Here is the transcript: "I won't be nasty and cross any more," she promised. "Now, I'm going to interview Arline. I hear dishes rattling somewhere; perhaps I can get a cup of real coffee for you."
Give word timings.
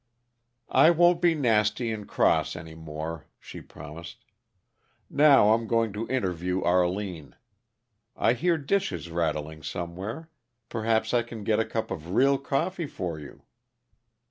"I 0.73 0.89
won't 0.89 1.21
be 1.21 1.35
nasty 1.35 1.91
and 1.91 2.07
cross 2.07 2.55
any 2.55 2.73
more," 2.73 3.27
she 3.39 3.61
promised. 3.61 4.25
"Now, 5.11 5.53
I'm 5.53 5.67
going 5.67 5.93
to 5.93 6.07
interview 6.09 6.63
Arline. 6.63 7.35
I 8.17 8.33
hear 8.33 8.57
dishes 8.57 9.11
rattling 9.11 9.61
somewhere; 9.61 10.31
perhaps 10.69 11.13
I 11.13 11.21
can 11.21 11.43
get 11.43 11.59
a 11.59 11.65
cup 11.65 11.91
of 11.91 12.15
real 12.15 12.39
coffee 12.39 12.87
for 12.87 13.19
you." 13.19 13.43